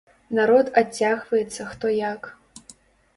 Народ 0.37 0.69
адцягваецца 0.81 1.67
хто 1.73 1.91
як. 1.99 2.21